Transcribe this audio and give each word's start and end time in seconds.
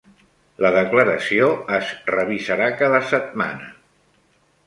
La 0.65 0.69
declaració 0.75 1.49
es 1.75 1.91
revisarà 2.15 2.71
cada 2.81 3.01
setmana 3.13 3.67